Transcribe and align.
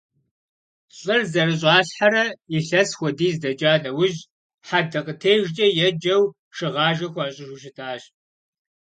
ЛӀыр 0.99 1.21
зэрыщӀалъхьэрэ 1.31 2.25
илъэс 2.57 2.89
хуэдиз 2.97 3.35
дэкӀа 3.41 3.73
нэужь, 3.83 4.19
хьэдэкъытежкӀэ 4.67 5.67
еджэу 5.87 6.23
шыгъажэ 6.55 7.07
хуащӀыжу 7.13 7.59
щытащ. 7.61 8.01